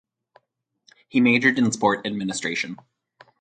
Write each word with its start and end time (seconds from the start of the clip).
He 1.09 1.21
majored 1.21 1.59
in 1.59 1.71
sport 1.71 2.07
administration. 2.07 2.77